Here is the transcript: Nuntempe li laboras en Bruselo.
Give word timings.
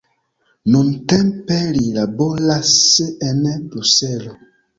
Nuntempe 0.75 1.57
li 1.75 1.83
laboras 1.99 2.73
en 3.29 3.45
Bruselo. 3.75 4.35